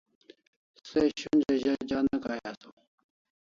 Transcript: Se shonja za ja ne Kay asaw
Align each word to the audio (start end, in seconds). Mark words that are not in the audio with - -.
Se 0.89 1.01
shonja 1.19 1.53
za 1.63 1.73
ja 1.89 1.99
ne 2.07 2.17
Kay 2.23 2.39
asaw 2.51 2.75